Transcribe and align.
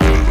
Mm-hmm. 0.00 0.29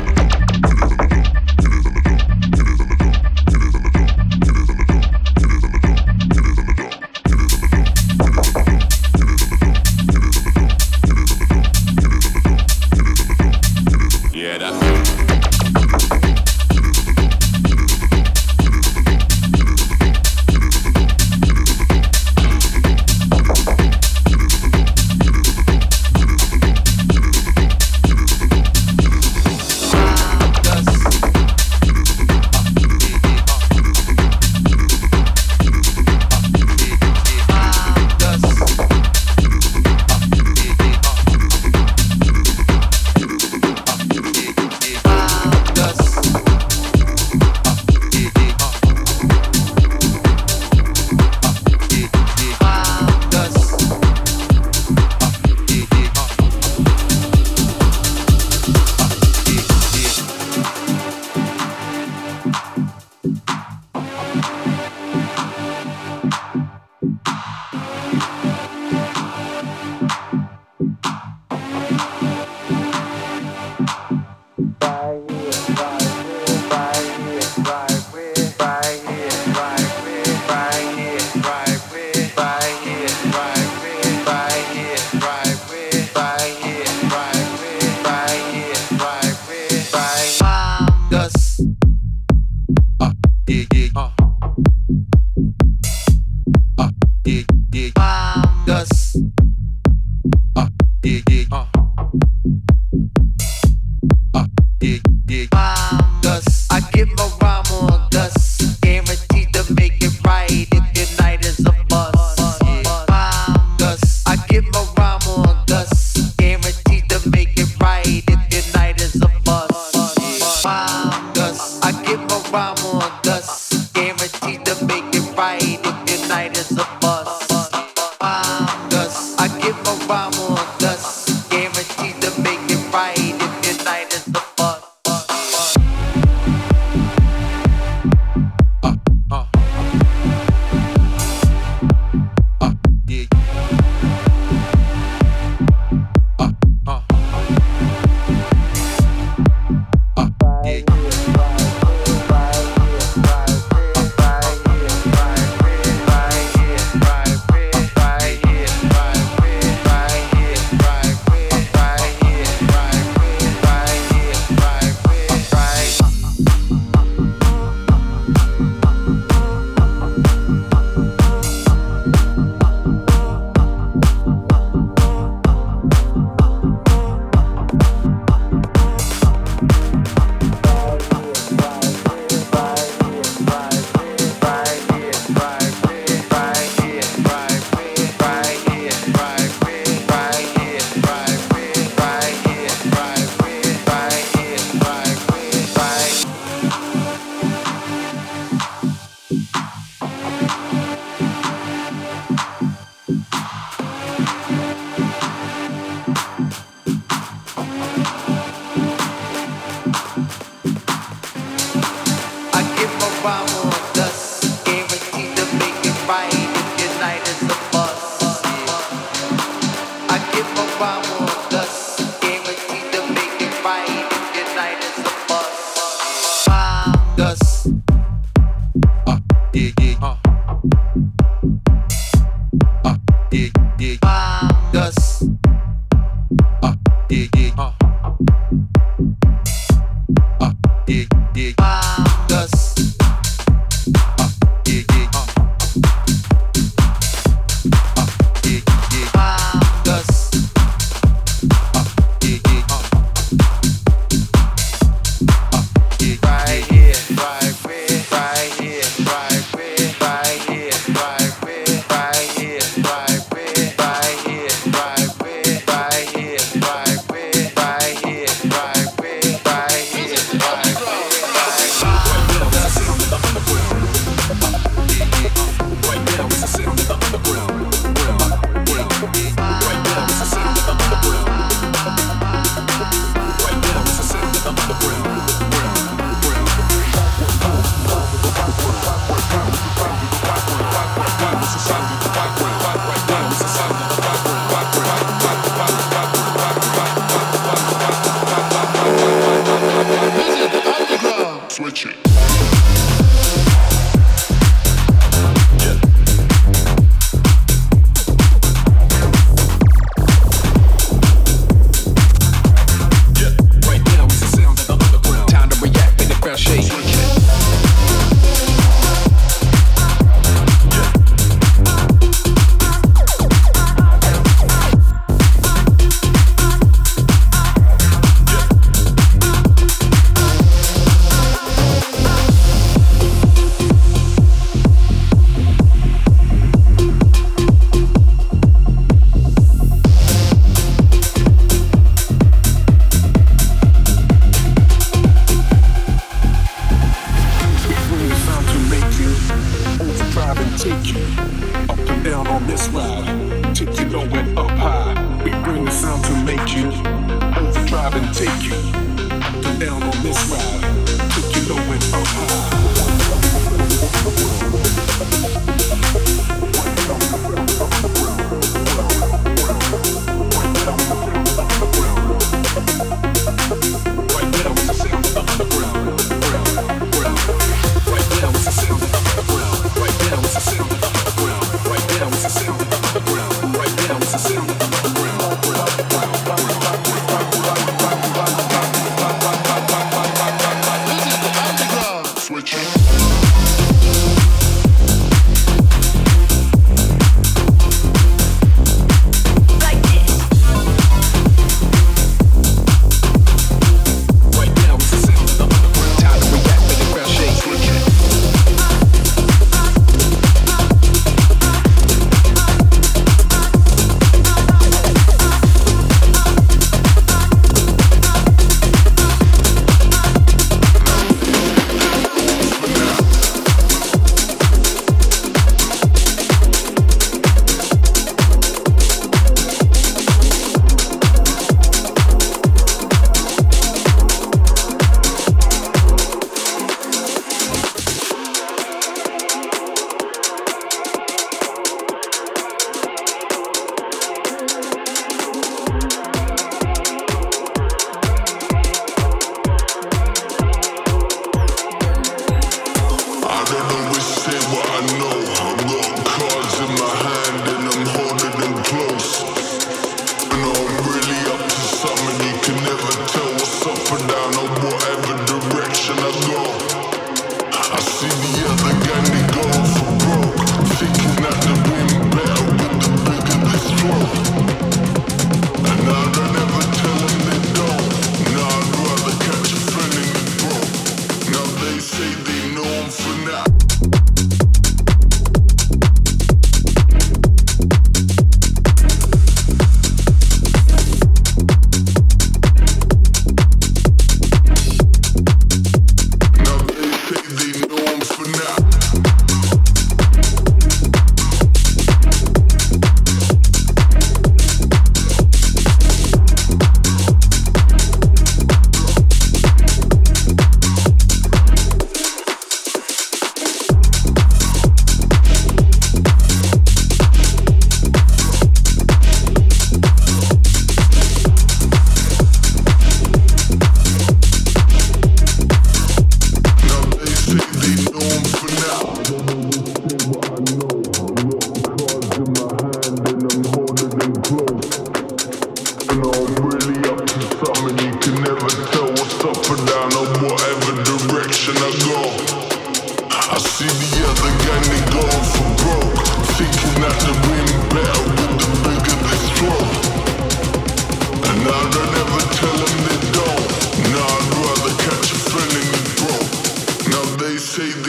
take 557.59 557.88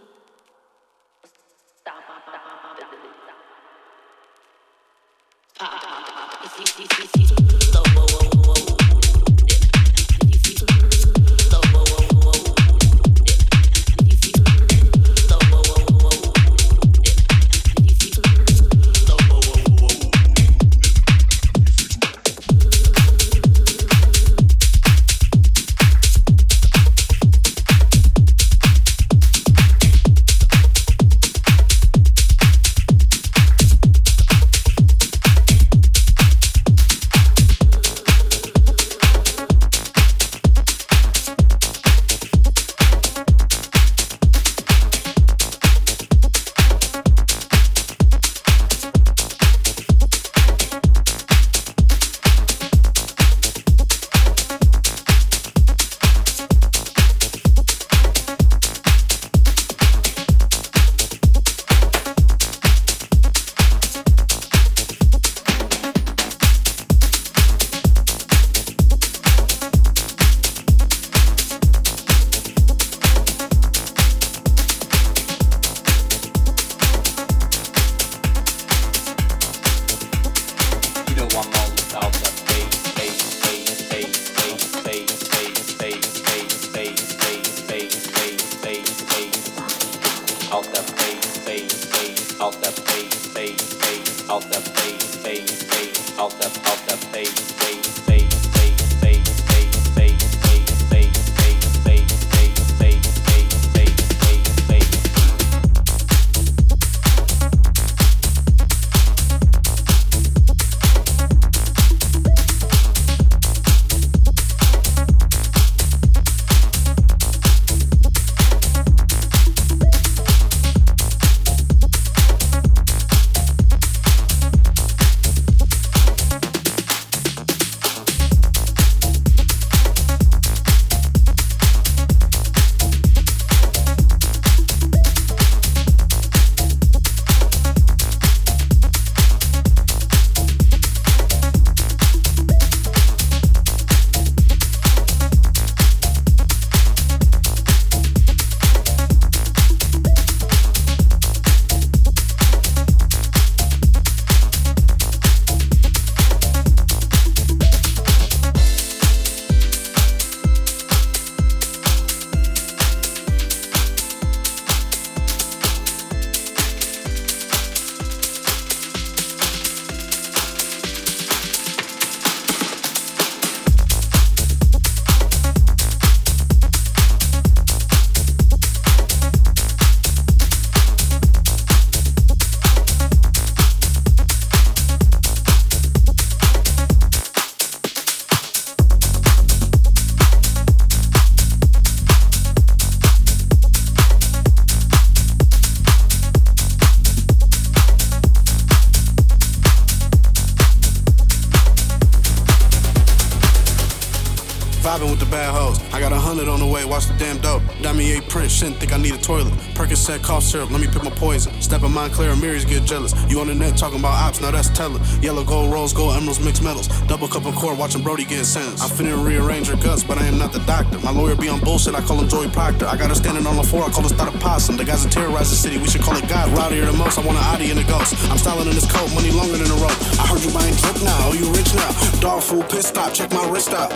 bad 205.31 205.55
hoes. 205.55 205.79
I 205.93 205.99
got 205.99 206.11
a 206.11 206.19
hundred 206.19 206.49
on 206.49 206.59
the 206.59 206.67
way, 206.67 206.83
watch 206.83 207.07
the 207.07 207.15
damn 207.17 207.39
dope. 207.39 207.63
Damier 207.81 208.21
Prince, 208.29 208.51
shouldn't 208.51 208.77
think 208.77 208.91
I 208.91 208.97
need 208.97 209.15
a 209.15 209.17
toilet. 209.17 209.53
Percocet 209.73 210.21
cough 210.21 210.43
syrup, 210.43 210.69
let 210.69 210.81
me 210.81 210.87
pick 210.87 211.03
my 211.03 211.09
poison. 211.11 211.49
Step 211.61 211.83
in 211.83 211.93
clear, 212.11 212.35
mirrors 212.35 212.65
get 212.65 212.83
jealous. 212.83 213.15
You 213.31 213.39
on 213.39 213.47
the 213.47 213.55
net 213.55 213.77
talking 213.77 213.99
about 213.99 214.13
ops, 214.13 214.41
now 214.41 214.51
that's 214.51 214.69
teller. 214.69 214.99
Yellow 215.21 215.43
gold, 215.43 215.71
rose 215.71 215.93
gold, 215.93 216.15
emeralds, 216.15 216.43
mixed 216.43 216.61
metals. 216.61 216.87
Double 217.07 217.27
cup 217.27 217.45
of 217.45 217.55
court, 217.55 217.77
watching 217.77 218.03
Brody 218.03 218.25
get 218.25 218.45
sentenced. 218.45 218.83
I'm 218.83 218.89
finna 218.89 219.15
rearrange 219.25 219.67
her 219.67 219.77
guts, 219.77 220.03
but 220.03 220.17
I 220.17 220.25
am 220.25 220.37
not 220.37 220.51
the 220.51 220.59
doctor. 220.59 220.99
My 220.99 221.11
lawyer 221.11 221.35
be 221.35 221.47
on 221.47 221.61
bullshit, 221.61 221.95
I 221.95 222.01
call 222.01 222.19
him 222.19 222.27
Joey 222.27 222.49
Proctor. 222.49 222.85
I 222.85 222.97
got 222.97 223.09
her 223.09 223.15
standing 223.15 223.47
on 223.47 223.55
the 223.55 223.63
floor, 223.63 223.85
I 223.85 223.89
call 223.89 224.03
her 224.03 224.09
start 224.09 224.35
a 224.35 224.37
possum. 224.37 224.75
The 224.75 224.83
guys 224.83 225.03
that 225.03 225.13
terrorize 225.13 225.49
the 225.49 225.55
city, 225.55 225.77
we 225.77 225.87
should 225.87 226.01
call 226.01 226.17
it 226.17 226.27
God. 226.27 226.49
Rowdier 226.49 226.85
the 226.85 226.93
most, 226.93 227.17
I 227.17 227.25
want 227.25 227.37
an 227.37 227.45
Audi 227.55 227.71
and 227.71 227.79
a 227.79 227.83
ghost. 227.85 228.15
I'm 228.29 228.37
styling 228.37 228.67
in 228.67 228.75
this 228.75 228.91
coat, 228.91 229.07
money 229.15 229.31
longer 229.31 229.57
than 229.57 229.71
a 229.71 229.79
rope. 229.79 229.95
I 230.19 230.27
heard 230.27 230.43
you 230.43 230.51
buying 230.51 230.75
drip 230.75 231.01
now, 231.03 231.31
oh 231.31 231.33
you 231.33 231.47
rich 231.53 231.73
now. 231.73 232.19
Dog 232.19 232.43
food, 232.43 232.67
pit 232.69 232.83
stop, 232.83 233.13
check 233.13 233.31
my 233.31 233.47
wrist 233.49 233.71
out. 233.71 233.91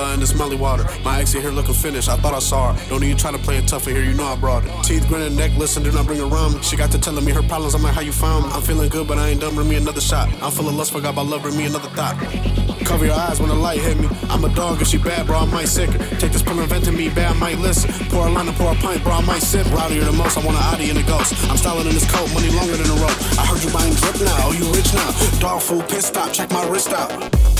Tequila 0.00 0.12
and 0.12 0.22
this 0.22 0.34
Molly 0.34 0.56
water. 0.56 0.84
My 1.04 1.20
ex 1.20 1.34
in 1.34 1.42
here 1.42 1.50
looking 1.50 1.74
finished, 1.74 2.08
I 2.08 2.16
thought 2.16 2.34
I 2.34 2.38
saw 2.38 2.72
her. 2.72 2.88
Don't 2.88 3.02
even 3.04 3.16
try 3.16 3.30
to 3.30 3.38
play 3.38 3.56
it 3.56 3.66
tough 3.68 3.86
in 3.86 3.94
here, 3.94 4.04
you 4.04 4.14
know 4.14 4.24
I 4.24 4.36
brought 4.36 4.64
it. 4.64 4.84
Teeth 4.84 5.06
grinning, 5.08 5.36
necklace, 5.36 5.76
and 5.76 5.84
do 5.84 5.92
not 5.92 6.06
bring 6.06 6.20
around 6.20 6.54
me. 6.54 6.62
She 6.62 6.76
got 6.76 6.90
to 6.92 6.98
telling 6.98 7.24
me 7.24 7.32
her 7.32 7.42
problems, 7.42 7.74
I'm 7.74 7.82
like, 7.82 7.94
how 7.94 8.00
you 8.00 8.12
found 8.12 8.46
me? 8.46 8.52
I'm 8.52 8.62
feeling 8.62 8.88
good, 8.88 9.06
but 9.06 9.18
I 9.18 9.28
ain't 9.28 9.40
done, 9.40 9.54
bring 9.54 9.68
me 9.68 9.76
another 9.76 10.00
shot. 10.00 10.28
I'm 10.42 10.50
full 10.50 10.68
of 10.68 10.74
lust, 10.74 10.92
forgot 10.92 11.12
about 11.14 11.26
love, 11.26 11.42
bring 11.42 11.56
me 11.56 11.66
another 11.66 11.88
thought. 11.90 12.16
Cover 12.84 13.04
your 13.06 13.14
eyes 13.14 13.38
when 13.38 13.50
the 13.50 13.54
light 13.54 13.80
hit 13.80 13.98
me. 14.00 14.08
I'm 14.28 14.44
a 14.44 14.52
dog, 14.54 14.82
if 14.82 14.88
she 14.88 14.98
bad, 14.98 15.26
bro, 15.26 15.38
I 15.38 15.44
might 15.46 15.68
sick 15.68 15.90
her. 15.90 15.98
Take 16.18 16.32
this 16.32 16.42
pill 16.42 16.58
inventing 16.58 16.96
me, 16.96 17.08
bad, 17.08 17.36
I 17.36 17.38
might 17.38 17.58
listen. 17.58 17.90
Pour 18.08 18.26
a 18.26 18.30
line 18.30 18.48
and 18.48 18.56
pour 18.56 18.72
a 18.72 18.74
pint, 18.76 19.02
bro, 19.04 19.12
I 19.12 19.20
might 19.22 19.42
sip. 19.42 19.66
Rowdier 19.66 20.04
than 20.04 20.16
most, 20.16 20.36
I 20.36 20.44
want 20.44 20.56
an 20.56 20.64
Audi 20.74 20.90
and 20.90 20.98
a 20.98 21.02
ghost. 21.04 21.34
I'm 21.50 21.56
styling 21.56 21.86
in 21.86 21.94
this 21.94 22.10
coat, 22.10 22.32
money 22.34 22.50
longer 22.50 22.76
than 22.76 22.90
a 22.90 22.98
rope. 23.00 23.18
I 23.38 23.46
heard 23.46 23.62
you 23.62 23.70
buying 23.70 23.94
drip 23.94 24.20
now, 24.20 24.48
oh, 24.48 24.52
you 24.52 24.66
rich 24.74 24.92
now. 24.94 25.38
Dog 25.38 25.62
food, 25.62 25.88
pit 25.88 26.02
stop, 26.02 26.32
check 26.32 26.50
my 26.50 26.66
wrist 26.68 26.90
out. 26.90 27.59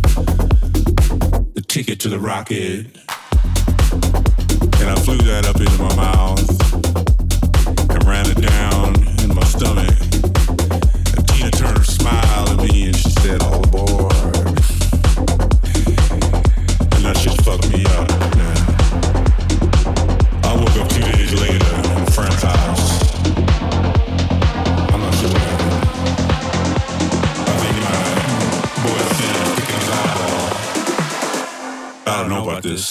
ticket 1.83 1.99
to 1.99 2.09
the 2.09 2.19
rocket. 2.19 2.85
And 4.79 4.87
I 4.87 4.95
flew 5.03 5.17
that 5.17 5.47
up 5.47 5.59
into 5.59 5.81
my 5.81 5.95
mouth 5.95 6.47
and 7.89 8.05
ran 8.05 8.29
it 8.29 8.39
down 8.39 8.95
in 9.23 9.33
my 9.33 9.43
stomach. 9.45 10.10
Eyeball. 32.65 32.90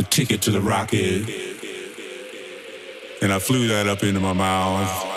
ticket 0.11 0.41
to 0.41 0.51
the 0.51 0.59
rocket. 0.59 1.27
And 3.21 3.31
I 3.31 3.39
flew 3.39 3.67
that 3.69 3.87
up 3.87 4.03
into 4.03 4.19
my 4.19 4.33
mouth 4.33 5.07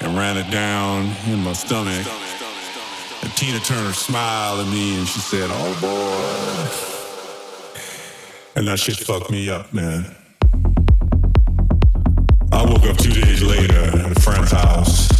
and 0.00 0.18
ran 0.18 0.36
it 0.36 0.50
down 0.50 1.14
in 1.28 1.38
my 1.44 1.52
stomach. 1.52 2.06
And 3.22 3.32
Tina 3.36 3.60
Turner 3.60 3.92
smiled 3.92 4.66
at 4.66 4.72
me 4.72 4.98
and 4.98 5.06
she 5.06 5.20
said, 5.20 5.48
Oh 5.52 5.78
boy. 5.80 6.88
And 8.56 8.66
that 8.66 8.80
shit 8.80 8.96
fucked 8.96 9.30
me 9.30 9.48
up, 9.48 9.72
man. 9.72 10.16
I 12.50 12.64
woke 12.64 12.84
up 12.84 12.96
two 12.96 13.12
days 13.12 13.42
later 13.44 13.78
at 13.78 14.16
a 14.16 14.20
friend's 14.20 14.50
house. 14.50 15.17